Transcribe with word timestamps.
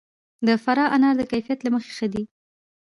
د 0.47 0.49
فراه 0.63 0.91
انار 0.95 1.15
د 1.17 1.21
کیفیت 1.31 1.59
له 1.63 1.69
مخې 1.75 1.91
ښه 1.97 2.07
دي. 2.13 2.23